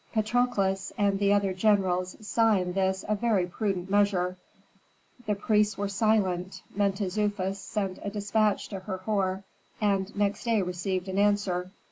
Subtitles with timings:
[0.15, 4.35] Patrokles and the other generals saw in this a very prudent measure;
[5.27, 9.43] the priests were silent, Mentezufis sent a despatch to Herhor
[9.79, 11.69] and next day received an answer.